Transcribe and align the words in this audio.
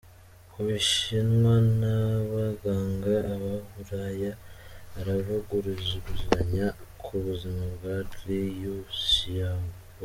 Ubushinwa 0.59 1.55
n'abaganga 1.79 3.11
ba 3.43 3.55
Bulaya 3.73 4.31
baravuguruzanya 4.91 6.67
ku 7.01 7.13
buzima 7.23 7.63
bwa 7.73 7.95
Liu 8.23 8.75
Xiaobo. 9.07 9.73